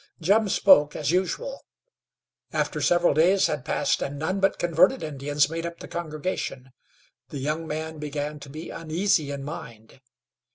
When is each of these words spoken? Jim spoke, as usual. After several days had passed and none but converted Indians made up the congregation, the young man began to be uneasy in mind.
Jim 0.19 0.49
spoke, 0.49 0.95
as 0.95 1.11
usual. 1.11 1.63
After 2.51 2.81
several 2.81 3.13
days 3.13 3.45
had 3.45 3.63
passed 3.63 4.01
and 4.01 4.17
none 4.17 4.39
but 4.39 4.57
converted 4.57 5.03
Indians 5.03 5.47
made 5.47 5.63
up 5.63 5.79
the 5.79 5.87
congregation, 5.87 6.71
the 7.29 7.37
young 7.37 7.67
man 7.67 7.99
began 7.99 8.39
to 8.39 8.49
be 8.49 8.71
uneasy 8.71 9.29
in 9.29 9.43
mind. 9.43 10.01